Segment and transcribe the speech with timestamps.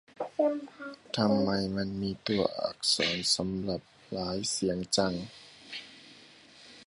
[1.17, 3.81] ทำไมมันมีตัวอักษรสำหรับ
[4.11, 5.13] หลายเสียงจัง